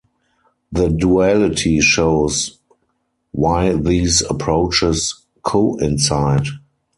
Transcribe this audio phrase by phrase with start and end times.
[0.71, 2.57] The duality shows
[3.33, 6.47] why these approaches coincide.